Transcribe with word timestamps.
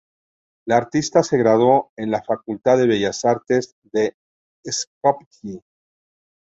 La 0.65 0.77
artista 0.77 1.21
se 1.21 1.37
graduó 1.37 1.91
en 1.95 2.09
la 2.09 2.23
Facultad 2.23 2.75
de 2.79 2.87
Bellas 2.87 3.23
Artes 3.23 3.75
de 3.83 4.15
Skopje. 4.67 5.61